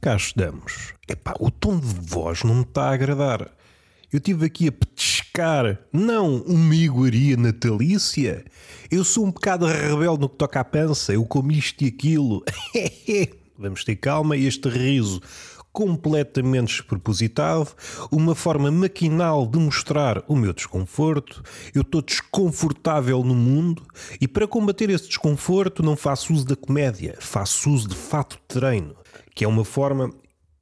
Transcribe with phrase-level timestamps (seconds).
[0.00, 0.94] cá estamos.
[1.06, 3.50] Epá, o tom de voz não me está a agradar.
[4.12, 8.44] Eu estive aqui a petiscar, não uma iguaria natalícia.
[8.90, 12.42] Eu sou um bocado rebelde no que toca à pança, eu como isto e aquilo.
[13.58, 15.20] Vamos ter calma, este riso
[15.72, 17.68] completamente despropositado,
[18.10, 21.42] uma forma maquinal de mostrar o meu desconforto.
[21.74, 23.82] Eu estou desconfortável no mundo
[24.20, 28.42] e para combater esse desconforto não faço uso da comédia, faço uso de fato de
[28.48, 28.96] treino,
[29.34, 30.10] que é uma forma.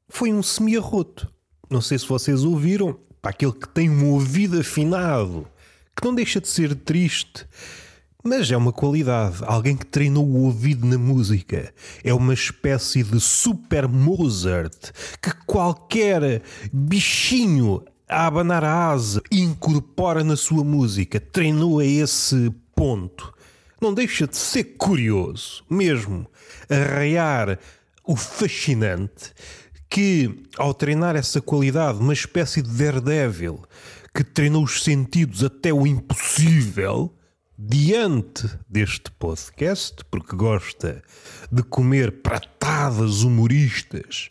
[0.08, 1.32] Foi um semi-arroto.
[1.70, 5.46] Não sei se vocês ouviram, para aquele que tem um ouvido afinado,
[5.96, 7.46] que não deixa de ser triste
[8.28, 9.38] mas é uma qualidade.
[9.46, 11.72] Alguém que treinou o ouvido na música.
[12.02, 14.90] É uma espécie de super Mozart
[15.22, 21.20] que qualquer bichinho a abanar a asa incorpora na sua música.
[21.20, 23.32] Treinou a esse ponto.
[23.80, 26.26] Não deixa de ser curioso, mesmo,
[26.68, 27.58] arraiar
[28.08, 29.34] o fascinante
[29.90, 33.62] que, ao treinar essa qualidade, uma espécie de Daredevil
[34.14, 37.14] que treinou os sentidos até o impossível
[37.58, 41.02] diante deste podcast, porque gosta
[41.52, 44.28] de comer pratadas humoristas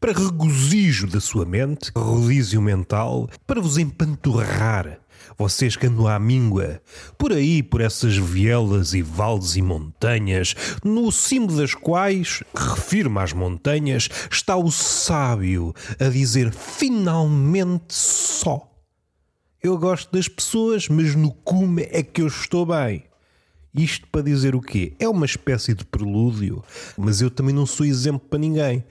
[0.00, 4.98] para regozijo da sua mente, rodízio mental, para vos empanturrar,
[5.40, 6.82] vocês que andam à míngua,
[7.16, 13.32] por aí, por essas vielas e vales e montanhas, no cimo das quais, refirmo às
[13.32, 18.70] montanhas, está o sábio a dizer finalmente só.
[19.62, 23.04] Eu gosto das pessoas, mas no cume é que eu estou bem.
[23.74, 24.94] Isto para dizer o quê?
[24.98, 26.62] É uma espécie de prelúdio,
[26.98, 28.84] mas eu também não sou exemplo para ninguém.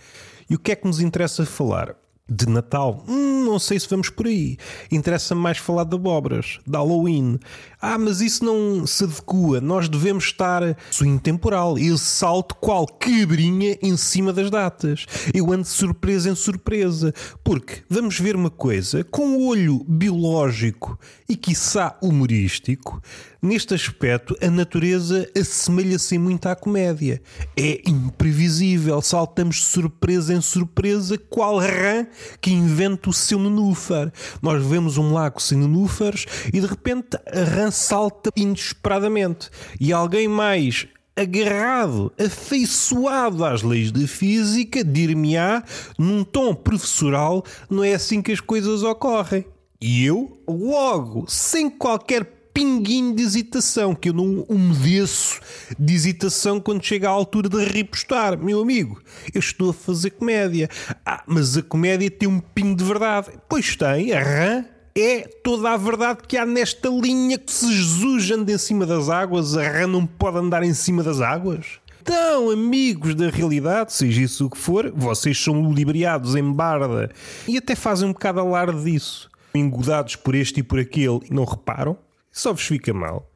[0.50, 1.96] E o que é que nos interessa falar?
[2.30, 4.58] De Natal, hum, não sei se vamos por aí.
[4.92, 7.40] Interessa-me mais falar de abobras, de Halloween.
[7.82, 9.62] Ah, mas isso não se adequa.
[9.62, 11.78] Nós devemos estar swing temporal.
[11.78, 15.06] Eu salto qual quebrinha em cima das datas.
[15.34, 17.14] Eu ando de surpresa em surpresa.
[17.44, 23.02] Porque vamos ver uma coisa, com o olho biológico e quiçá humorístico,
[23.42, 27.22] neste aspecto a natureza assemelha-se muito à comédia.
[27.58, 32.06] É imprevisível, saltamos de surpresa em surpresa, qual rã
[32.42, 34.12] que inventa o seu nenúfar.
[34.42, 39.50] Nós vemos um lago sem nenúfares e de repente a rã salta inesperadamente.
[39.80, 45.64] E alguém mais agarrado, afeiçoado às leis da física, dir-me-á,
[45.98, 49.46] num tom professoral, não é assim que as coisas ocorrem.
[49.82, 55.40] E eu, logo, sem qualquer pinguinho de hesitação, que eu não umedeço
[55.80, 58.38] de hesitação quando chega à altura de repostar.
[58.38, 59.02] Meu amigo,
[59.34, 60.70] eu estou a fazer comédia.
[61.06, 63.30] Ah, mas a comédia tem um pingo de verdade.
[63.48, 68.30] Pois tem, a rã é toda a verdade que há nesta linha que se Jesus
[68.30, 71.80] anda em cima das águas, a rã não pode andar em cima das águas?
[72.02, 77.10] Então, amigos da realidade, seja isso o que for, vocês são ludibriados em barda
[77.48, 79.30] e até fazem um bocado alarde disso.
[79.56, 81.98] Engodados por este e por aquele, não reparam?
[82.32, 83.32] Só vos fica mal.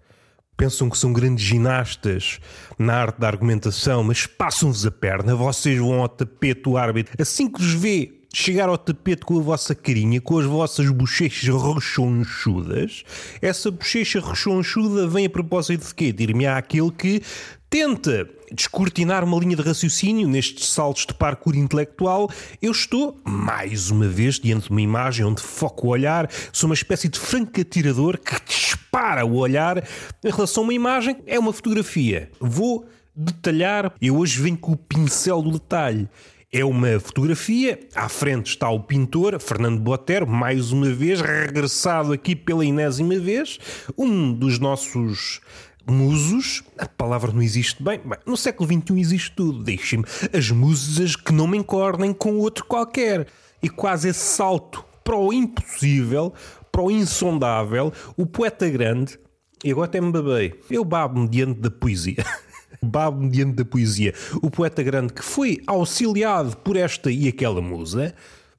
[0.55, 2.39] Pensam que são grandes ginastas
[2.77, 7.15] na arte da argumentação, mas passam-vos a perna, vocês vão ao tapete o árbitro.
[7.19, 11.47] Assim que os vê chegar ao tapete com a vossa carinha, com as vossas bochechas
[11.49, 13.03] rochonchudas,
[13.39, 16.11] essa bochecha rochonchuda vem a propósito de quê?
[16.11, 17.21] Dir-me àquele que
[17.69, 22.29] tenta descortinar uma linha de raciocínio nestes saltos de parkour intelectual,
[22.61, 26.75] eu estou, mais uma vez, diante de uma imagem onde foco o olhar, sou uma
[26.75, 29.83] espécie de francatirador que dispara o olhar
[30.23, 32.31] em relação a uma imagem, é uma fotografia.
[32.39, 36.09] Vou detalhar, eu hoje venho com o pincel do detalhe.
[36.55, 42.35] É uma fotografia, à frente está o pintor Fernando Botero, mais uma vez, regressado aqui
[42.35, 43.57] pela enésima vez,
[43.97, 45.41] um dos nossos
[45.83, 51.33] musos, a palavra não existe bem, no século XXI existe tudo, deixem-me, as musas que
[51.33, 53.25] não me encordem com outro qualquer.
[53.59, 56.31] E quase esse salto para o impossível,
[56.71, 59.17] para o insondável, o poeta grande,
[59.63, 62.23] e agora até me babei, eu babo-me diante da poesia.
[62.83, 64.13] babo-me diante da poesia.
[64.41, 68.13] O poeta grande que foi auxiliado por esta e aquela musa,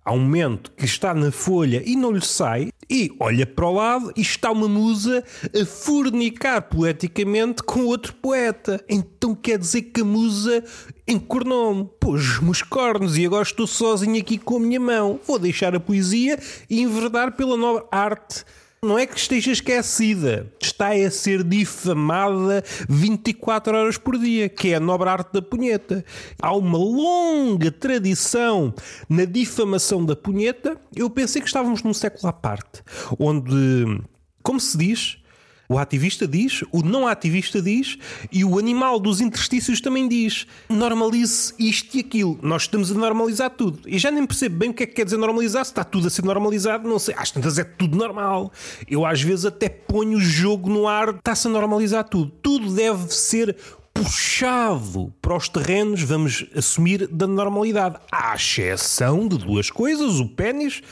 [0.05, 3.73] há um momento que está na folha e não lhe sai, e olha para o
[3.73, 5.25] lado e está uma musa
[5.59, 8.85] a fornicar poeticamente com outro poeta.
[8.89, 10.63] Então quer dizer que a musa
[11.09, 15.19] encornou-me, pôs-me os cornos e agora estou sozinho aqui com a minha mão.
[15.27, 16.39] Vou deixar a poesia
[16.69, 18.45] e enverdar pela nova arte
[18.85, 24.77] não é que esteja esquecida, está a ser difamada 24 horas por dia, que é
[24.77, 26.05] a nobre arte da punheta.
[26.41, 28.75] Há uma longa tradição
[29.09, 30.77] na difamação da punheta.
[30.95, 32.83] Eu pensei que estávamos num século à parte,
[33.19, 34.01] onde,
[34.43, 35.24] como se diz,
[35.75, 37.99] O ativista diz, o não ativista diz
[38.31, 40.47] e o animal dos interstícios também diz.
[40.69, 42.39] Normalize isto e aquilo.
[42.41, 43.81] Nós estamos a normalizar tudo.
[43.85, 45.65] E já nem percebo bem o que é que quer dizer normalizar.
[45.65, 47.17] Se está tudo a ser normalizado, não sei.
[47.19, 48.53] Às tantas é tudo normal.
[48.89, 52.31] Eu às vezes até ponho o jogo no ar, está-se a normalizar tudo.
[52.41, 53.57] Tudo deve ser
[53.93, 57.97] puxado para os terrenos, vamos assumir, da normalidade.
[58.13, 60.83] À exceção de duas coisas: o pênis,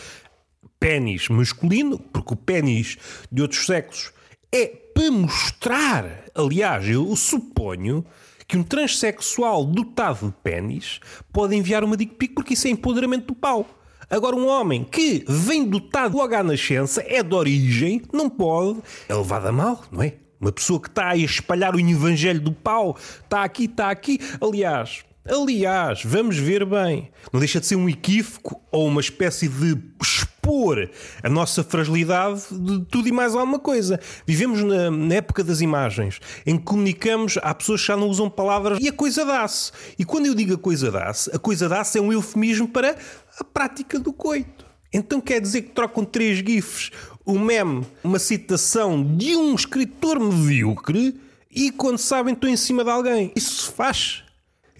[0.81, 2.99] pênis masculino, porque o pênis
[3.31, 4.11] de outros sexos
[4.53, 6.25] é para mostrar.
[6.35, 8.05] Aliás, eu suponho
[8.47, 11.01] que um transexual dotado de pênis
[11.33, 13.67] pode enviar uma dick pic porque isso é empoderamento do pau.
[14.11, 19.15] Agora, um homem que vem dotado logo à nascença, é de origem, não pode, é
[19.15, 20.17] levado a mal, não é?
[20.39, 22.95] Uma pessoa que está a espalhar o evangelho do pau,
[23.25, 24.19] está aqui, está aqui.
[24.39, 27.11] Aliás, aliás, vamos ver bem.
[27.33, 30.91] Não deixa de ser um equívoco ou uma espécie de expor
[31.23, 34.01] a nossa fragilidade de tudo e mais alguma coisa.
[34.27, 38.29] Vivemos na, na época das imagens, em que comunicamos, há pessoas que já não usam
[38.29, 39.71] palavras e a coisa dá-se.
[39.99, 42.97] E quando eu digo a coisa dá-se, a coisa dá-se é um eufemismo para
[43.39, 44.67] a prática do coito.
[44.93, 46.91] Então quer dizer que trocam três GIFs,
[47.27, 51.19] um meme, uma citação de um escritor medíocre
[51.51, 53.33] e quando sabem estão em cima de alguém.
[53.35, 54.25] Isso se faz.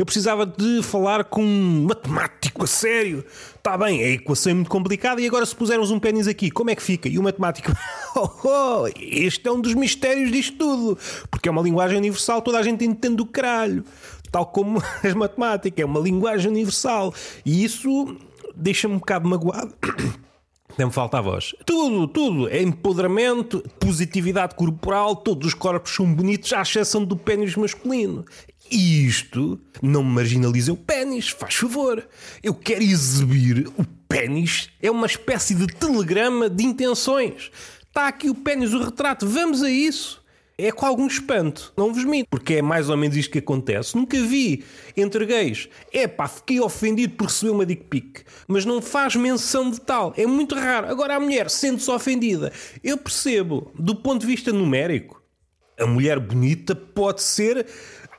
[0.03, 3.25] Eu precisava de falar com um matemático a sério.
[3.55, 6.71] Está bem, a equação é muito complicada e agora se pusermos um pênis aqui, como
[6.71, 7.09] é que fica?
[7.09, 7.71] E o matemático,
[8.17, 10.99] oh, oh, este é um dos mistérios disto tudo,
[11.31, 13.85] porque é uma linguagem universal, toda a gente entende o caralho.
[14.29, 17.15] Tal como as matemáticas, é uma linguagem universal.
[17.47, 18.17] E isso
[18.57, 19.73] deixa-me um bocado magoado.
[20.77, 21.55] Nem me falta a voz.
[21.65, 22.49] Tudo, tudo.
[22.49, 28.25] É empoderamento, positividade corporal, todos os corpos são bonitos, à exceção do pênis masculino.
[28.75, 32.09] E isto não me marginaliza o pênis, faz favor.
[32.43, 34.71] Eu quero exibir o pênis.
[34.81, 37.51] É uma espécie de telegrama de intenções.
[37.87, 40.23] Está aqui o pênis, o retrato, vamos a isso
[40.59, 43.97] é com algum espanto, não vos minto, porque é mais ou menos isto que acontece.
[43.97, 44.65] Nunca vi
[44.97, 49.71] entre gays, é pá, fiquei ofendido por receber uma dick pic, mas não faz menção
[49.71, 50.89] de tal, é muito raro.
[50.89, 52.53] Agora a mulher sente-se ofendida.
[52.85, 55.23] Eu percebo, do ponto de vista numérico,
[55.79, 57.67] a mulher bonita pode ser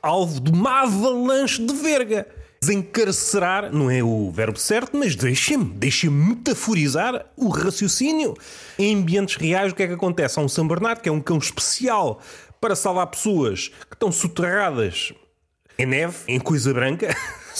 [0.04, 2.28] alvo de uma avalanche de verga.
[2.62, 8.34] Desencarcerar não é o verbo certo, mas deixem-me, deixem-me metaforizar o raciocínio.
[8.78, 10.40] Em ambientes reais, o que é que acontece?
[10.40, 12.22] Há um São Bernardo, que é um cão especial
[12.62, 15.14] para salvar pessoas que estão soterradas
[15.78, 17.16] em neve, em coisa branca.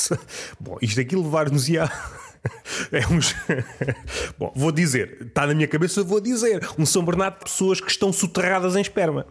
[0.60, 1.90] Bom, isto aqui levar-nos a.
[2.92, 3.34] É uns.
[4.38, 6.68] Bom, vou dizer, está na minha cabeça, vou dizer.
[6.78, 9.26] Um São Bernardo de pessoas que estão soterradas em esperma.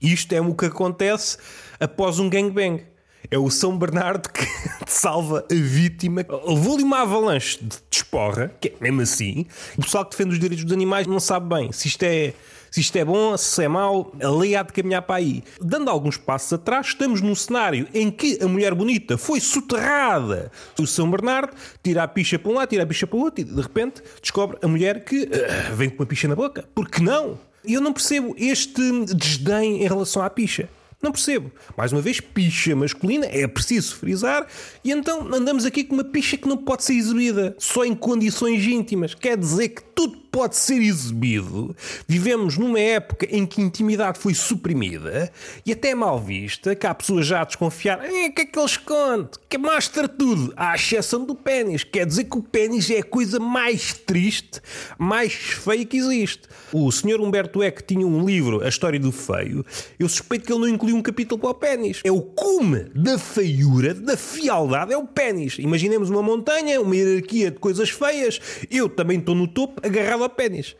[0.00, 1.36] Isto é o que acontece
[1.78, 2.82] após um gangbang.
[3.30, 4.46] É o São Bernardo que
[4.88, 6.24] salva a vítima.
[6.46, 9.46] Levou-lhe uma avalanche de desporra, que é mesmo assim.
[9.76, 12.32] O pessoal que defende os direitos dos animais não sabe bem se isto é.
[12.70, 15.42] Se isto é bom, se é mau, a lei há de caminhar para aí.
[15.60, 20.52] Dando alguns passos atrás, estamos num cenário em que a mulher bonita foi soterrada.
[20.78, 21.52] O São Bernardo
[21.82, 24.00] tira a picha para um lado, tira a picha para o outro e de repente
[24.22, 26.64] descobre a mulher que uh, vem com uma picha na boca.
[26.72, 27.36] Por que não?
[27.64, 28.80] E eu não percebo este
[29.14, 30.68] desdém em relação à picha.
[31.02, 31.50] Não percebo.
[31.76, 34.46] Mais uma vez, picha masculina, é preciso frisar,
[34.84, 38.62] e então andamos aqui com uma picha que não pode ser exibida, só em condições
[38.66, 39.14] íntimas.
[39.14, 41.74] Quer dizer que tudo pode ser exibido.
[42.06, 45.30] Vivemos numa época em que a intimidade foi suprimida
[45.66, 48.04] e até mal vista, que há pessoas já a desconfiar.
[48.04, 49.40] Eh, o que é que eles contam?
[49.48, 51.84] Que mostra tudo, à exceção do pênis.
[51.84, 54.60] Quer dizer que o pênis é a coisa mais triste,
[54.98, 56.42] mais feia que existe.
[56.72, 59.64] O senhor Humberto Eco tinha um livro, A História do Feio.
[59.98, 62.00] Eu suspeito que ele não incluiu um capítulo para o pênis.
[62.04, 65.58] É o cume da feiura, da fialdade, é o pênis.
[65.58, 68.40] Imaginemos uma montanha, uma hierarquia de coisas feias.
[68.70, 70.76] Eu também estou no topo, agarrado a pênis.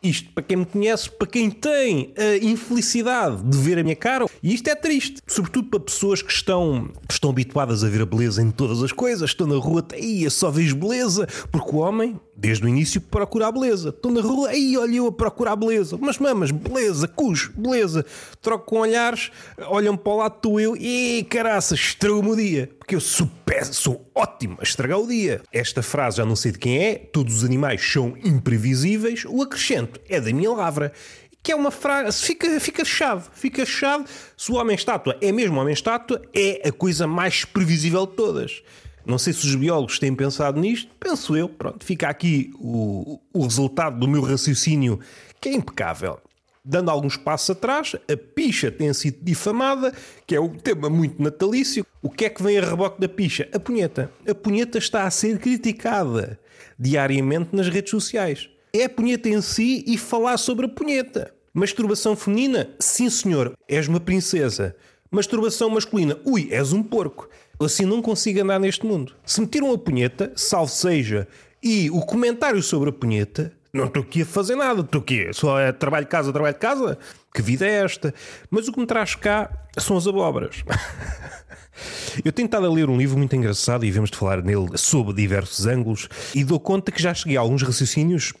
[0.00, 4.26] Isto, para quem me conhece, para quem tem a infelicidade de ver a minha cara,
[4.40, 8.40] e isto é triste, sobretudo para pessoas que estão, estão habituadas a ver a beleza
[8.40, 12.64] em todas as coisas, estão na rua, e só vejo beleza, porque o homem, desde
[12.64, 13.88] o início, procura a beleza.
[13.88, 18.06] Estão na rua, aí olha eu a procurar a beleza, mas mamas, beleza, cujo, beleza.
[18.40, 19.32] Troco com olhares,
[19.66, 23.28] olham para o lado, estou eu, e caraças, estragou-me o dia, porque eu sou,
[23.72, 25.42] sou ótimo a estragar o dia.
[25.52, 30.00] Esta frase já não sei de quem é, todos os animais são imprevisíveis, o acrescento
[30.08, 30.92] é da minha lavra.
[31.40, 34.04] Que é uma frase, fica, fica fechado, fica fechado.
[34.36, 38.62] Se o homem-estátua é mesmo homem-estátua, é a coisa mais previsível de todas.
[39.08, 41.48] Não sei se os biólogos têm pensado nisto, penso eu.
[41.48, 45.00] Pronto, fica aqui o, o resultado do meu raciocínio,
[45.40, 46.20] que é impecável.
[46.64, 49.94] Dando alguns passos atrás, a picha tem sido difamada,
[50.26, 51.86] que é um tema muito natalício.
[52.02, 53.48] O que é que vem a reboque da picha?
[53.54, 54.12] A punheta.
[54.28, 56.38] A punheta está a ser criticada
[56.78, 61.34] diariamente nas redes sociais é a punheta em si e falar sobre a punheta.
[61.52, 62.70] Masturbação feminina?
[62.78, 64.76] Sim, senhor, és uma princesa.
[65.10, 66.18] Masturbação masculina?
[66.24, 67.28] Ui, és um porco.
[67.60, 69.14] Assim não consigo andar neste mundo.
[69.26, 71.26] Se me tiram a punheta, salvo seja,
[71.62, 74.80] e o comentário sobre a punheta, não estou aqui a fazer nada.
[74.80, 76.98] Estou aqui, só é trabalho de casa, trabalho de casa.
[77.34, 78.14] Que vida é esta?
[78.50, 80.64] Mas o que me traz cá são as abóboras.
[82.24, 85.12] Eu tenho estado a ler um livro muito engraçado e vemos de falar nele sob
[85.12, 88.32] diversos ângulos e dou conta que já cheguei a alguns raciocínios,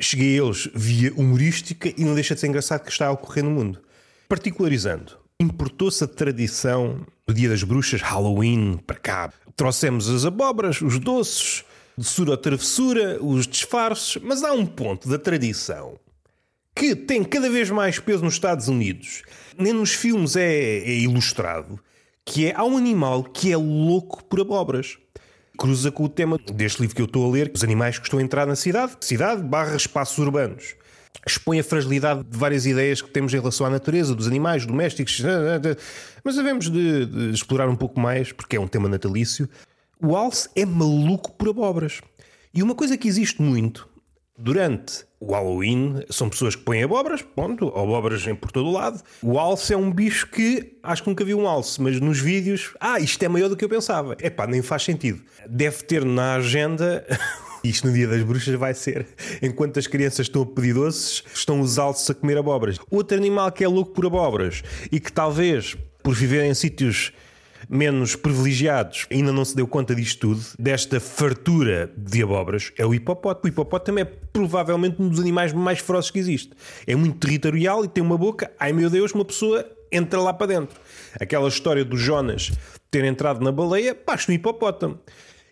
[0.00, 3.44] cheguei a eles via humorística e não deixa de ser engraçado que está a ocorrer
[3.44, 3.80] no mundo.
[4.26, 9.32] Particularizando, importou-se a tradição do Dia das Bruxas, Halloween, para cá.
[9.54, 11.62] Trouxemos as abóboras, os doces,
[11.96, 15.98] de sura ou travessura, os disfarces, mas há um ponto da tradição
[16.74, 19.24] que tem cada vez mais peso nos Estados Unidos,
[19.58, 21.78] nem nos filmes é, é ilustrado,
[22.24, 24.96] que é há um animal que é louco por abóboras.
[25.58, 28.20] Cruza com o tema deste livro que eu estou a ler, os animais que estão
[28.20, 30.76] a entrar na cidade, cidade barra espaços urbanos.
[31.26, 35.20] Expõe a fragilidade de várias ideias que temos em relação à natureza, dos animais domésticos,
[36.24, 39.48] mas devemos de, de explorar um pouco mais, porque é um tema natalício.
[40.00, 42.00] O alce é maluco por abóboras.
[42.54, 43.88] E uma coisa que existe muito
[44.38, 49.02] durante o Halloween são pessoas que põem abóboras, ponto, abóboras em por todo o lado.
[49.20, 52.72] O alce é um bicho que acho que nunca vi um alce, mas nos vídeos,
[52.78, 54.16] ah, isto é maior do que eu pensava.
[54.20, 55.20] É pá, nem faz sentido.
[55.48, 57.04] Deve ter na agenda.
[57.64, 59.06] Isto no dia das bruxas vai ser.
[59.42, 62.78] Enquanto as crianças estão a pedir doces, estão os alces a comer abóboras.
[62.90, 67.12] Outro animal que é louco por abóboras e que talvez, por viver em sítios
[67.68, 72.94] menos privilegiados ainda não se deu conta disto tudo, desta fartura de abóboras, é o
[72.94, 73.44] hipopótamo.
[73.44, 76.52] O hipopótamo é provavelmente um dos animais mais ferozes que existe.
[76.86, 80.46] É muito territorial e tem uma boca, ai meu Deus, uma pessoa entra lá para
[80.46, 80.78] dentro.
[81.18, 82.52] Aquela história do Jonas
[82.90, 84.98] ter entrado na baleia, basta um hipopótamo.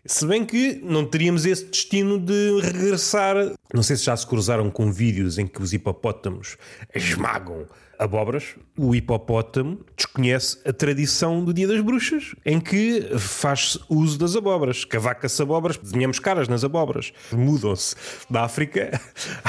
[0.08, 3.36] Se bem que não teríamos esse destino de regressar.
[3.74, 6.56] Não sei se já se cruzaram com vídeos em que os hipopótamos
[6.94, 7.66] esmagam
[7.98, 14.36] abóboras, o hipopótamo desconhece a tradição do Dia das Bruxas, em que faz uso das
[14.36, 14.84] abóboras.
[14.84, 17.12] Cavaca-se abóboras, desenhamos caras nas abóboras.
[17.32, 17.96] Mudam-se
[18.28, 19.00] da África.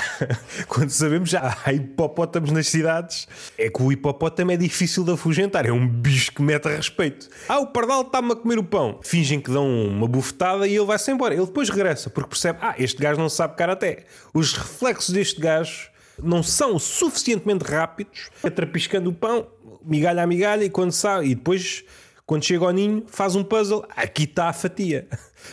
[0.67, 3.27] Quando sabemos já há hipopótamos nas cidades,
[3.57, 5.65] é que o hipopótamo é difícil de afugentar.
[5.65, 7.29] É um bicho que mete a respeito.
[7.47, 8.99] Ah, o pardal está-me a comer o pão.
[9.01, 11.33] Fingem que dão uma bufetada e ele vai-se embora.
[11.33, 14.05] Ele depois regressa, porque percebe, ah, este gajo não sabe karaté.
[14.33, 15.89] Os reflexos deste gajo
[16.21, 19.47] não são suficientemente rápidos, atrapiscando o pão,
[19.83, 21.83] migalha a migalha, e quando sai, e depois,
[22.25, 23.85] quando chega ao ninho, faz um puzzle.
[23.95, 25.07] Aqui está a fatia.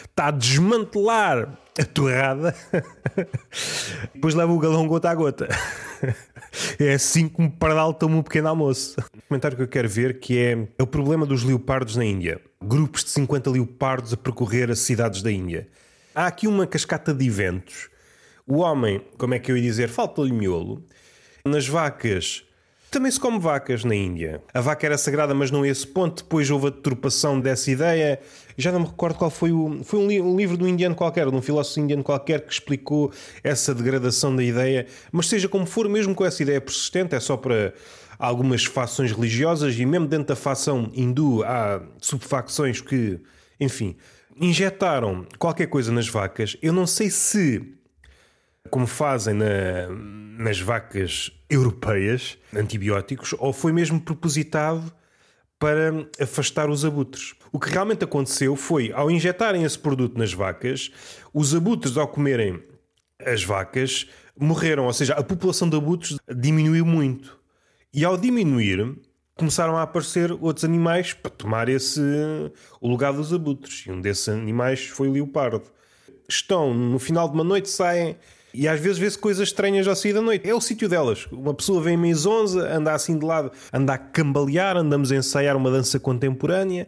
[0.08, 2.54] Está a desmantelar a torrada,
[4.14, 5.48] depois leva o galão gota a gota.
[6.78, 8.94] É assim que um pardal toma um pequeno almoço.
[9.00, 12.40] O comentário que eu quero ver que é, é o problema dos leopardos na Índia.
[12.62, 15.66] Grupos de 50 leopardos a percorrer as cidades da Índia.
[16.14, 17.88] Há aqui uma cascata de eventos
[18.46, 20.84] o homem, como é que eu ia dizer, falta-lhe miolo.
[21.44, 22.44] Nas vacas,
[22.94, 24.40] também se come vacas na Índia.
[24.54, 26.22] A vaca era sagrada, mas não a esse ponto.
[26.22, 28.20] Depois houve a deturpação dessa ideia.
[28.56, 29.82] Já não me recordo qual foi o.
[29.82, 32.52] Foi um, li um livro de um indiano qualquer, de um filósofo indiano qualquer, que
[32.52, 33.10] explicou
[33.42, 34.86] essa degradação da ideia.
[35.10, 37.74] Mas seja como for, mesmo com essa ideia persistente, é só para
[38.16, 43.18] algumas fações religiosas e mesmo dentro da facção hindu há subfacções que,
[43.58, 43.96] enfim,
[44.40, 46.56] injetaram qualquer coisa nas vacas.
[46.62, 47.74] Eu não sei se
[48.70, 49.88] como fazem na,
[50.38, 54.92] nas vacas europeias, antibióticos, ou foi mesmo propositado
[55.58, 57.34] para afastar os abutres.
[57.52, 60.90] O que realmente aconteceu foi, ao injetarem esse produto nas vacas,
[61.32, 62.62] os abutres, ao comerem
[63.24, 64.06] as vacas,
[64.38, 64.86] morreram.
[64.86, 67.38] Ou seja, a população de abutres diminuiu muito.
[67.92, 68.96] E ao diminuir,
[69.36, 72.00] começaram a aparecer outros animais para tomar esse,
[72.80, 73.84] o lugar dos abutres.
[73.86, 75.62] E um desses animais foi o leopardo.
[76.28, 78.16] Estão, no final de uma noite, saem
[78.54, 80.48] e às vezes vê-se coisas estranhas ao sair da noite.
[80.48, 81.26] É o sítio delas.
[81.32, 85.56] Uma pessoa vem mês 11, anda assim de lado, anda a cambalear, andamos a ensaiar
[85.56, 86.86] uma dança contemporânea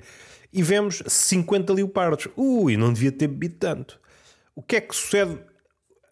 [0.52, 2.28] e vemos 50 leopardos.
[2.36, 4.00] Ui, não devia ter bebido tanto.
[4.54, 5.38] O que é que sucede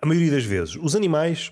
[0.03, 0.77] a maioria das vezes?
[0.77, 1.51] Os animais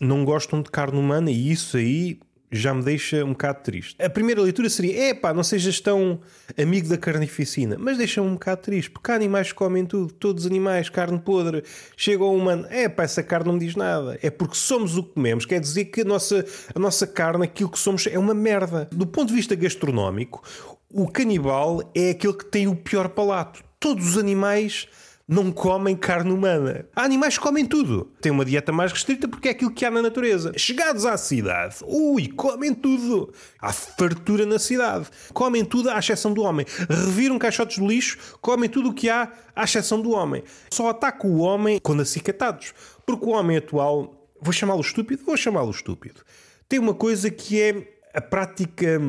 [0.00, 2.18] não gostam de carne humana e isso aí
[2.54, 4.00] já me deixa um bocado triste.
[4.02, 6.20] A primeira leitura seria: é pá, não sejas tão
[6.56, 10.44] amigo da carnificina, mas deixa-me um bocado triste, porque há animais que comem tudo, todos
[10.44, 11.64] os animais, carne podre.
[11.96, 14.18] Chega ao humano: é pá, essa carne não me diz nada.
[14.22, 16.44] É porque somos o que comemos, quer dizer que a nossa,
[16.74, 18.88] a nossa carne, aquilo que somos, é uma merda.
[18.92, 20.42] Do ponto de vista gastronómico,
[20.88, 23.64] o canibal é aquele que tem o pior palato.
[23.80, 24.88] Todos os animais
[25.26, 26.86] não comem carne humana.
[26.94, 28.12] Há animais que comem tudo.
[28.20, 30.52] Têm uma dieta mais restrita porque é aquilo que há na natureza.
[30.56, 33.32] Chegados à cidade, ui, comem tudo.
[33.60, 35.06] Há fartura na cidade.
[35.32, 36.66] Comem tudo à exceção do homem.
[36.88, 40.42] Reviram caixotes de lixo, comem tudo o que há à exceção do homem.
[40.70, 42.74] Só atacam o homem quando acicatados.
[43.06, 45.24] Porque o homem atual, vou chamá-lo estúpido?
[45.24, 46.22] Vou chamá-lo estúpido
[46.68, 49.00] tem uma coisa que é a prática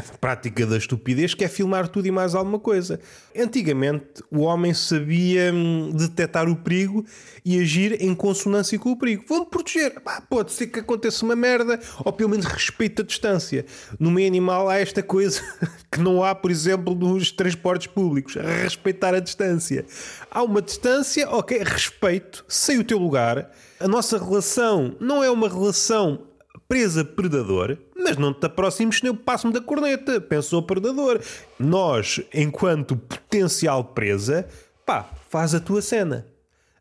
[0.20, 3.00] prática da estupidez que é filmar tudo e mais alguma coisa.
[3.36, 7.04] Antigamente o homem sabia hum, detectar o perigo
[7.44, 9.24] e agir em consonância com o perigo.
[9.28, 9.94] Vão-me proteger.
[10.28, 13.64] pode ser que aconteça uma merda, ou pelo menos respeito a distância.
[13.98, 15.42] No meio animal há esta coisa
[15.90, 19.84] que não há, por exemplo, nos transportes públicos: respeitar a distância.
[20.30, 23.50] Há uma distância, ok, respeito, sei o teu lugar.
[23.80, 26.26] A nossa relação não é uma relação
[26.68, 31.20] presa-predador, mas não te aproximes nem eu passo-me da corneta, pensou o predador.
[31.58, 34.46] Nós, enquanto potencial presa,
[34.84, 36.26] pá, faz a tua cena.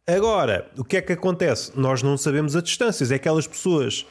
[0.05, 1.71] Agora, o que é que acontece?
[1.75, 3.09] Nós não sabemos as distâncias.
[3.09, 4.05] É aquelas pessoas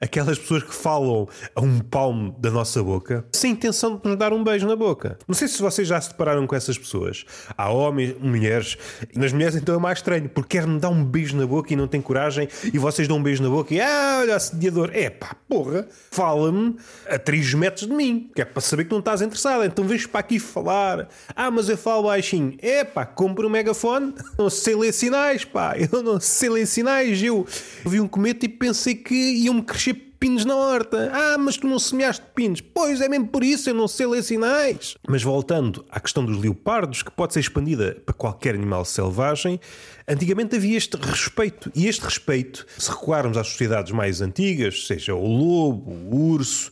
[0.00, 4.32] aquelas pessoas que falam a um palmo da nossa boca sem intenção de nos dar
[4.32, 5.18] um beijo na boca.
[5.28, 7.26] Não sei se vocês já se depararam com essas pessoas.
[7.56, 8.78] Há homens, mulheres,
[9.14, 11.86] nas mulheres então é mais estranho, porque quer-me dar um beijo na boca e não
[11.86, 14.90] tem coragem, e vocês dão um beijo na boca e ah, olha, assediador.
[14.94, 16.76] É pá, porra, fala-me
[17.06, 19.64] a 3 metros de mim, que é para saber que não estás interessado.
[19.64, 21.08] Então vês para aqui falar.
[21.36, 22.56] Ah, mas eu falo baixinho.
[22.60, 27.22] É pá, compra um megafone, não sei ler sinais, pá, eu não sei ler sinais.
[27.22, 27.46] Eu
[27.84, 29.89] vi um cometa e pensei que iam-me crescer
[30.20, 31.10] pinos na horta.
[31.12, 32.60] Ah, mas tu não semeaste pinos.
[32.60, 34.94] Pois é mesmo por isso eu não sei ler sinais.
[35.08, 39.58] Mas voltando à questão dos leopardos, que pode ser expandida para qualquer animal selvagem,
[40.06, 41.72] antigamente havia este respeito.
[41.74, 46.70] E este respeito, se recuarmos às sociedades mais antigas, seja o lobo, o urso,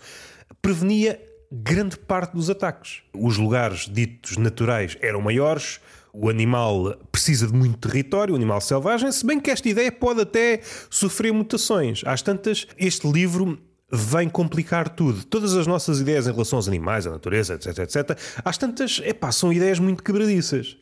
[0.60, 1.18] prevenia
[1.50, 3.00] grande parte dos ataques.
[3.14, 5.80] Os lugares ditos naturais eram maiores,
[6.20, 10.20] o animal precisa de muito território, o animal selvagem, se bem que esta ideia pode
[10.20, 10.60] até
[10.90, 12.02] sofrer mutações.
[12.04, 13.56] Às tantas, este livro
[13.90, 15.24] vem complicar tudo.
[15.24, 19.30] Todas as nossas ideias em relação aos animais, à natureza, etc, etc, às tantas, epá,
[19.30, 20.76] são ideias muito quebradiças.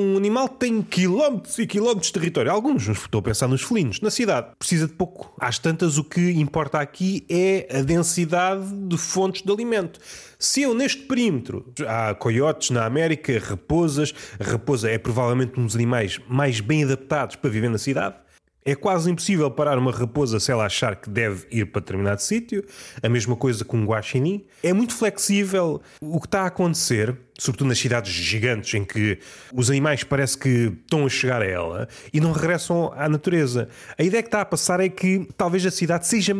[0.00, 2.50] Um animal tem quilómetros e quilómetros de território.
[2.50, 4.48] Alguns, estou a pensar nos felinos, na cidade.
[4.58, 5.34] Precisa de pouco.
[5.38, 10.00] Às tantas, o que importa aqui é a densidade de fontes de alimento.
[10.38, 15.74] Se eu neste perímetro há coiotes na América, raposas, a raposa é provavelmente um dos
[15.74, 18.16] animais mais bem adaptados para viver na cidade.
[18.64, 22.64] É quase impossível parar uma raposa se ela achar que deve ir para determinado sítio.
[23.02, 24.44] A mesma coisa com um guaxinim.
[24.62, 29.18] É muito flexível o que está a acontecer, sobretudo nas cidades gigantes em que
[29.54, 33.68] os animais parece que estão a chegar a ela e não regressam à natureza.
[33.96, 36.36] A ideia que está a passar é que talvez a cidade seja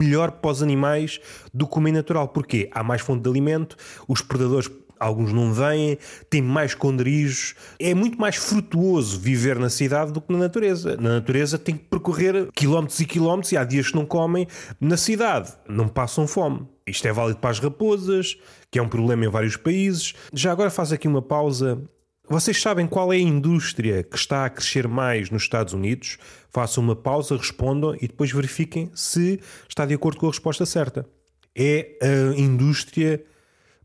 [0.00, 1.20] melhor para os animais
[1.52, 2.28] do que o meio natural.
[2.28, 2.68] Porquê?
[2.72, 5.98] Há mais fonte de alimento, os predadores alguns não vêm,
[6.30, 7.54] tem mais esconderijos.
[7.78, 10.96] É muito mais frutuoso viver na cidade do que na natureza.
[10.96, 14.46] Na natureza tem que percorrer quilómetros e quilómetros e há dias que não comem.
[14.80, 16.66] Na cidade não passam fome.
[16.86, 18.36] Isto é válido para as raposas,
[18.70, 20.14] que é um problema em vários países.
[20.32, 21.82] Já agora faz aqui uma pausa.
[22.28, 26.18] Vocês sabem qual é a indústria que está a crescer mais nos Estados Unidos?
[26.50, 31.06] Façam uma pausa, respondam e depois verifiquem se está de acordo com a resposta certa.
[31.54, 33.22] É a indústria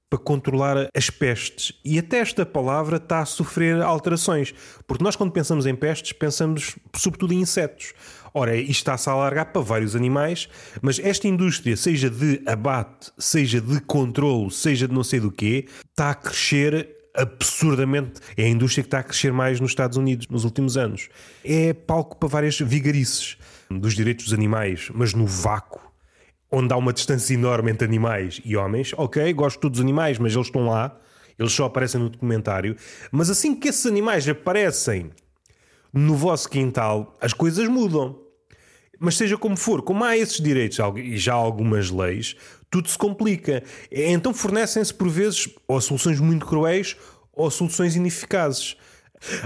[0.09, 1.73] para controlar as pestes.
[1.85, 4.53] E até esta palavra está a sofrer alterações,
[4.87, 7.93] porque nós, quando pensamos em pestes, pensamos sobretudo em insetos.
[8.33, 10.49] Ora, isto está-se a alargar para vários animais,
[10.81, 15.67] mas esta indústria, seja de abate, seja de controlo, seja de não sei do quê,
[15.89, 18.21] está a crescer absurdamente.
[18.37, 21.09] É a indústria que está a crescer mais nos Estados Unidos nos últimos anos.
[21.43, 23.37] É palco para várias vigarices
[23.69, 25.88] dos direitos dos animais, mas no vácuo
[26.51, 28.93] onde há uma distância enorme entre animais e homens.
[28.97, 30.97] Ok, gosto de todos os animais, mas eles estão lá,
[31.37, 32.75] eles só aparecem no documentário.
[33.11, 35.11] Mas assim que esses animais aparecem
[35.93, 38.19] no vosso quintal, as coisas mudam.
[38.99, 42.35] Mas seja como for, como há esses direitos e já há algumas leis,
[42.69, 43.63] tudo se complica.
[43.91, 46.97] Então fornecem-se por vezes ou soluções muito cruéis
[47.31, 48.75] ou soluções ineficazes.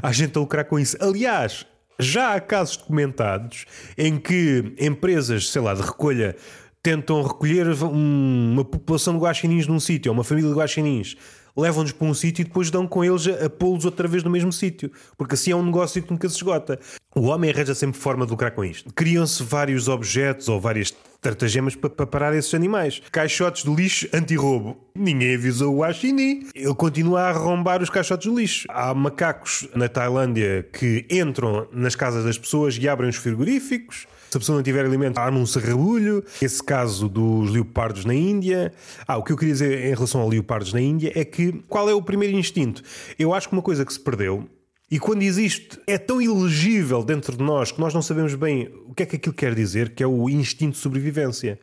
[0.01, 0.97] Há gente a lucrar com isso.
[0.99, 1.65] Aliás,
[1.99, 3.65] já há casos documentados
[3.97, 6.35] em que empresas, sei lá, de recolha
[6.83, 11.15] tentam recolher uma população de guaxinins num sítio, ou uma família de guaxinins,
[11.55, 14.51] levam-nos para um sítio e depois dão com eles a, pô-los outra vez no mesmo
[14.51, 16.77] sítio, porque assim é um negócio que nunca se esgota.
[17.15, 18.91] O homem arranja sempre forma de lucrar com isto.
[18.93, 23.01] Criam-se vários objetos ou várias tratagemas para, para parar esses animais.
[23.11, 24.77] Caixotes de lixo anti-roubo.
[24.95, 26.47] Ninguém avisou o Guaxinim.
[26.53, 28.67] Ele continua a arrombar os caixotes de lixo.
[28.69, 34.07] Há macacos na Tailândia que entram nas casas das pessoas e abrem os frigoríficos.
[34.33, 36.23] Se a pessoa não tiver alimento, há um serrabulho.
[36.41, 38.73] Esse caso dos leopardos na Índia.
[39.07, 41.87] Ah, o que eu queria dizer em relação a leopardos na Índia é que qual
[41.87, 42.81] é o primeiro instinto?
[43.19, 44.49] Eu acho que uma coisa que se perdeu
[44.89, 48.95] e quando existe, é tão ilegível dentro de nós que nós não sabemos bem o
[48.95, 51.59] que é que aquilo quer dizer, que é o instinto de sobrevivência.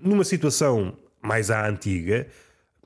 [0.00, 2.28] Numa situação mais à antiga,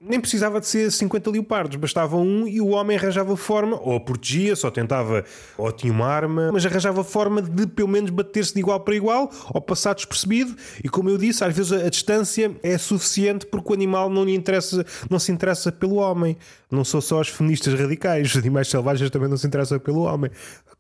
[0.00, 4.54] nem precisava de ser 50 leopardos, bastava um e o homem arranjava forma, ou protegia,
[4.54, 5.24] só tentava,
[5.56, 9.30] ou tinha uma arma, mas arranjava forma de pelo menos bater-se de igual para igual,
[9.52, 10.54] ou passar despercebido.
[10.82, 14.34] E como eu disse, às vezes a, distância é suficiente porque o animal não lhe
[14.34, 16.36] interessa, não se interessa pelo homem.
[16.70, 20.30] Não são só os feministas radicais, os animais selvagens também não se interessam pelo homem.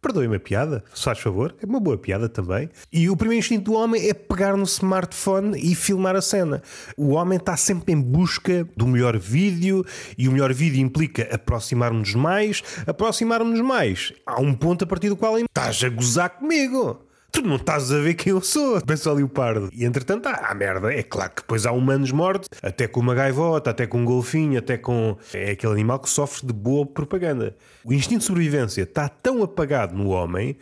[0.00, 2.70] Perdoe-me a piada, se faz favor, é uma boa piada também.
[2.92, 6.62] E o primeiro instinto do homem é pegar no smartphone e filmar a cena.
[6.96, 9.84] O homem está sempre em busca do melhor vídeo
[10.18, 12.62] e o melhor vídeo implica aproximar-nos mais.
[12.86, 17.08] Aproximar-nos mais, há um ponto a partir do qual estás a gozar comigo.
[17.30, 19.68] Tu não estás a ver quem eu sou, pensa o leopardo.
[19.72, 20.92] E entretanto, há, merda.
[20.92, 24.58] É claro que depois há humanos mortos, até com uma gaivota, até com um golfinho,
[24.58, 25.16] até com.
[25.34, 27.54] É aquele animal que sofre de boa propaganda.
[27.84, 30.56] O instinto de sobrevivência está tão apagado no homem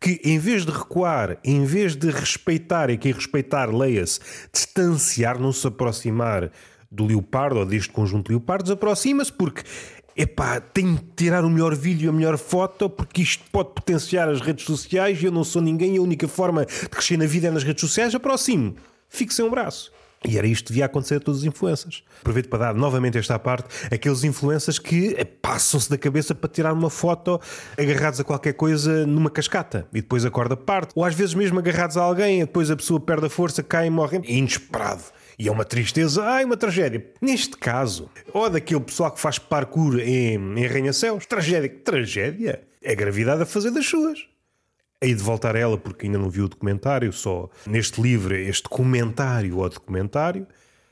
[0.00, 4.20] que, em vez de recuar, em vez de respeitar, e quem respeitar, leia-se,
[4.52, 6.50] distanciar, não se aproximar
[6.92, 9.62] do leopardo ou deste conjunto de leopardos, aproxima-se porque
[10.16, 14.40] epá, tenho de tirar o melhor vídeo, a melhor foto, porque isto pode potenciar as
[14.40, 17.50] redes sociais e eu não sou ninguém, a única forma de crescer na vida é
[17.50, 18.76] nas redes sociais, aproximo,
[19.08, 19.90] fique sem um braço.
[20.24, 22.04] E era isto que devia acontecer a todos os influencers.
[22.20, 26.88] Aproveito para dar novamente esta parte, aqueles influencers que passam-se da cabeça para tirar uma
[26.88, 27.40] foto
[27.76, 30.92] agarrados a qualquer coisa numa cascata e depois a corda parte.
[30.94, 33.90] Ou às vezes mesmo agarrados a alguém depois a pessoa perde a força, cai e
[33.90, 34.20] morre.
[34.24, 35.02] Inesperado.
[35.42, 37.04] E é uma tristeza, ai, uma tragédia.
[37.20, 41.68] Neste caso, ou daquele pessoal que faz parkour em, em arranha-céus, tragédia.
[41.68, 42.62] Tragédia?
[42.80, 44.20] É gravidade a fazer das suas.
[45.00, 48.68] Hei de voltar a ela porque ainda não vi o documentário, só neste livro, este
[48.68, 50.46] comentário ao documentário.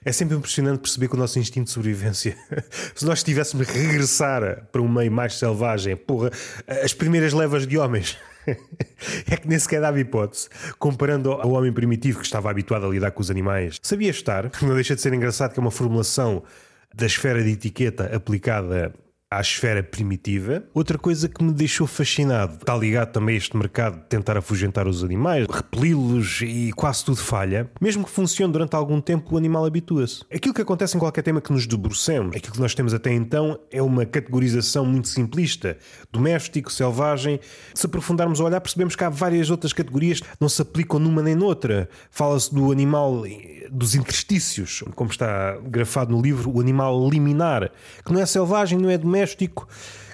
[0.05, 2.37] É sempre impressionante perceber que o nosso instinto de sobrevivência,
[2.93, 6.33] se nós tivéssemos regressar para um meio mais selvagem, porra,
[6.83, 8.19] as primeiras levas de homens
[9.31, 10.49] é que nem sequer dava hipótese.
[10.79, 14.75] Comparando ao homem primitivo que estava habituado a lidar com os animais, sabia estar, não
[14.75, 16.43] deixa de ser engraçado que é uma formulação
[16.95, 18.93] da esfera de etiqueta aplicada
[19.31, 20.65] à esfera primitiva.
[20.75, 24.89] Outra coisa que me deixou fascinado está ligado também a este mercado de tentar afugentar
[24.89, 27.71] os animais, repeli-los e quase tudo falha.
[27.81, 30.25] Mesmo que funcione durante algum tempo, o animal habitua-se.
[30.35, 33.57] Aquilo que acontece em qualquer tema que nos debrucemos, aquilo que nós temos até então,
[33.71, 35.79] é uma categorização muito simplista:
[36.11, 37.39] doméstico, selvagem.
[37.73, 41.37] Se aprofundarmos a olhar, percebemos que há várias outras categorias não se aplicam numa nem
[41.37, 41.89] noutra.
[42.11, 43.23] Fala-se do animal
[43.71, 47.71] dos interstícios, como está grafado no livro, o animal liminar,
[48.05, 49.20] que não é selvagem, não é doméstico,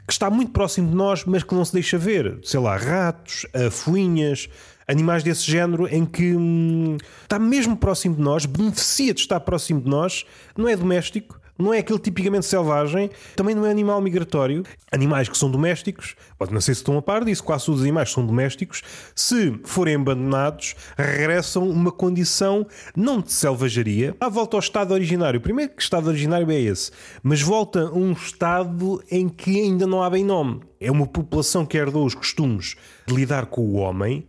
[0.06, 2.38] que está muito próximo de nós, mas que não se deixa ver.
[2.42, 4.48] Sei lá, ratos, afuinhas,
[4.86, 9.80] animais desse género em que hum, está mesmo próximo de nós, beneficia de estar próximo
[9.80, 10.24] de nós,
[10.56, 14.62] não é doméstico, não é aquele tipicamente selvagem, também não é animal migratório.
[14.92, 16.14] Animais que são domésticos,
[16.50, 18.82] não sei se estão a par disso, quase todos os animais são domésticos,
[19.14, 25.40] se forem abandonados, regressam uma condição não de selvageria, à volta ao estado originário.
[25.40, 26.90] Primeiro que estado originário é esse,
[27.22, 30.60] mas volta a um estado em que ainda não há bem nome.
[30.80, 34.26] É uma população que herdou os costumes de lidar com o homem,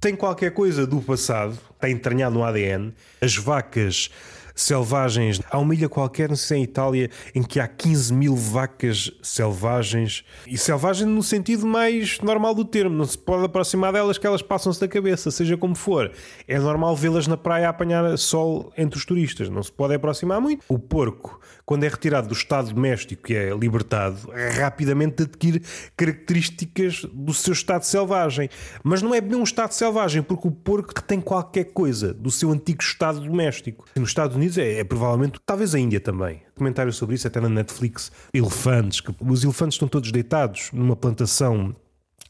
[0.00, 2.94] tem qualquer coisa do passado, está entranhado no ADN.
[3.20, 4.10] As vacas
[4.54, 5.40] selvagens.
[5.50, 8.36] Há uma ilha qualquer, não sei se é em Itália, em que há 15 mil
[8.36, 10.24] vacas selvagens.
[10.46, 12.96] E selvagem no sentido mais normal do termo.
[12.96, 16.10] Não se pode aproximar delas que elas passam-se da cabeça, seja como for.
[16.46, 19.48] É normal vê-las na praia a apanhar sol entre os turistas.
[19.48, 20.64] Não se pode aproximar muito.
[20.68, 25.62] O porco, quando é retirado do estado doméstico e é libertado, rapidamente adquire
[25.96, 28.48] características do seu estado selvagem.
[28.82, 32.50] Mas não é bem um estado selvagem, porque o porco tem qualquer coisa do seu
[32.50, 33.86] antigo estado doméstico.
[33.96, 36.40] Nos Estados Unidos é, é, provavelmente, talvez a Índia também.
[36.54, 38.10] Comentário sobre isso até na Netflix.
[38.32, 41.76] Elefantes, que os elefantes estão todos deitados numa plantação, não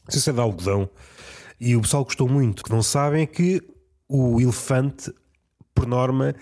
[0.09, 0.89] sei se é de algodão,
[1.57, 2.59] e o pessoal gostou muito.
[2.59, 3.61] O que não sabem é que
[4.09, 5.09] o elefante,
[5.73, 6.35] por norma,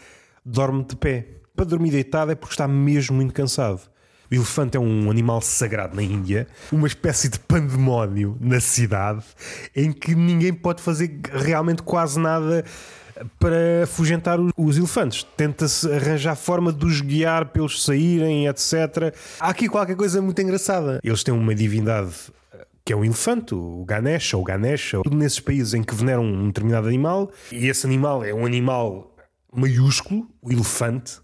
[0.43, 1.27] dorme de pé.
[1.55, 3.81] Para dormir deitado é porque está mesmo muito cansado.
[4.31, 9.23] O elefante é um animal sagrado na Índia, uma espécie de pandemónio na cidade,
[9.75, 12.65] em que ninguém pode fazer realmente quase nada
[13.39, 15.23] para afugentar os elefantes.
[15.35, 19.13] Tenta-se arranjar forma de os guiar para eles saírem, etc.
[19.39, 20.99] Há aqui qualquer coisa muito engraçada.
[21.03, 22.13] Eles têm uma divindade
[22.53, 26.23] eh, que é um elefante, o Ganesha ou Ganesha, tudo nesses países em que veneram
[26.23, 29.15] um determinado animal, e esse animal é um animal
[29.53, 31.19] maiúsculo, o elefante.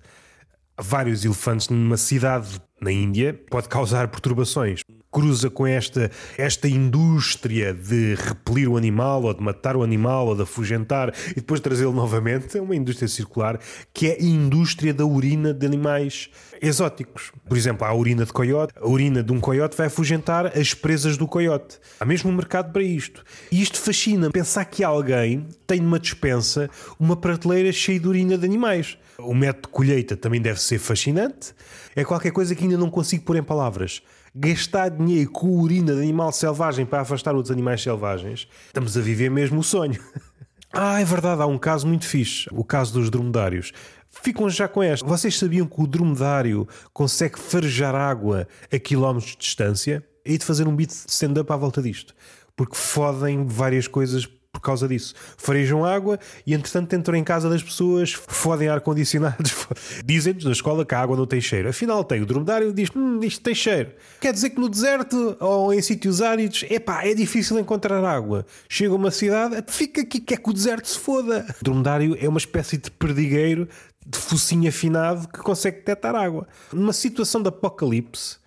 [0.78, 4.82] Vários elefantes numa cidade na Índia pode causar perturbações
[5.16, 10.36] cruza com esta, esta indústria de repelir o animal, ou de matar o animal, ou
[10.36, 12.58] de afugentar e depois trazê-lo novamente.
[12.58, 13.58] É uma indústria circular
[13.94, 16.30] que é a indústria da urina de animais
[16.62, 17.32] exóticos.
[17.48, 18.74] Por exemplo, a urina de coiote.
[18.76, 21.80] A urina de um coiote vai afugentar as presas do coiote.
[21.98, 23.24] Há mesmo um mercado para isto.
[23.50, 24.30] E isto fascina.
[24.32, 28.98] Pensar que alguém tem numa dispensa uma prateleira cheia de urina de animais.
[29.18, 31.54] O método de colheita também deve ser fascinante.
[31.96, 34.02] É qualquer coisa que ainda não consigo pôr em palavras.
[34.38, 38.50] Gastar dinheiro com urina de animal selvagem para afastar outros animais selvagens.
[38.68, 40.00] Estamos a viver mesmo o sonho.
[40.78, 43.72] Ah, é verdade, há um caso muito fixe, o caso dos dromedários.
[44.10, 45.08] Ficam já com esta.
[45.08, 50.04] Vocês sabiam que o dromedário consegue farejar água a quilómetros de distância?
[50.26, 52.14] E de fazer um beat stand-up à volta disto.
[52.58, 55.14] Porque fodem várias coisas por causa disso.
[55.38, 59.68] Farejam água e, entretanto, entram em casa das pessoas, fodem ar-condicionados.
[60.06, 61.68] Dizem-nos na escola que a água não tem cheiro.
[61.68, 62.22] Afinal, tem.
[62.22, 63.92] O dromedário diz: hum, isto tem cheiro.
[64.22, 68.46] Quer dizer que no deserto ou em sítios áridos, epá, é difícil encontrar água.
[68.70, 71.46] Chega uma cidade, fica aqui, quer que o deserto se foda.
[71.60, 73.68] O dromedário é uma espécie de perdigueiro
[74.08, 76.48] de focinho afinado que consegue detectar água.
[76.72, 78.38] Numa situação de apocalipse,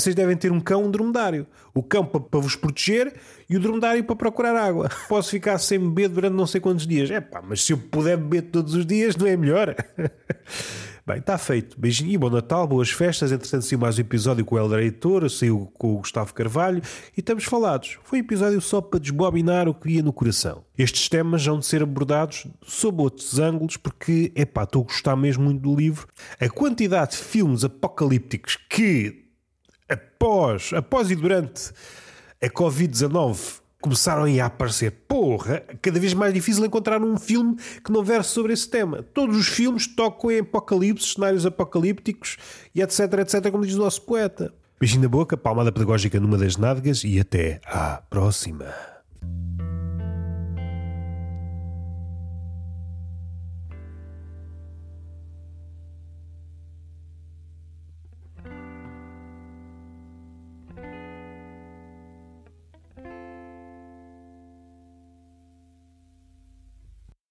[0.00, 1.46] vocês devem ter um cão, um dromedário.
[1.72, 3.14] O cão para, para vos proteger
[3.48, 4.88] e o dromedário para procurar água.
[5.08, 7.10] Posso ficar sem beber durante não sei quantos dias.
[7.10, 9.74] É pá, mas se eu puder beber todos os dias, não é melhor?
[11.06, 11.78] Bem, está feito.
[11.78, 13.30] Beijinho, bom Natal, boas festas.
[13.30, 16.80] Entretanto, saiu mais um episódio com o Helder Heitor, saiu com o Gustavo Carvalho
[17.14, 17.98] e estamos falados.
[18.04, 20.64] Foi um episódio só para desbobinar o que ia no coração.
[20.78, 25.14] Estes temas vão de ser abordados sob outros ângulos, porque, é pá, estou a gostar
[25.14, 26.08] mesmo muito do livro.
[26.40, 29.23] A quantidade de filmes apocalípticos que,
[29.88, 31.72] após, após e durante
[32.42, 34.90] a Covid-19 começaram a aparecer.
[35.06, 39.02] Porra, cada vez mais difícil encontrar um filme que não verse sobre esse tema.
[39.02, 42.38] Todos os filmes tocam em apocalipse, cenários apocalípticos
[42.74, 44.52] e etc, etc, como diz o nosso poeta.
[44.80, 48.93] Beijinho na boca, palmada pedagógica numa das nádegas e até à próxima.